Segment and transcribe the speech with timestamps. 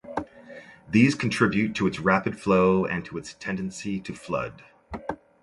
[0.89, 4.63] These contribute to its rapid flow and to its tendency to flood.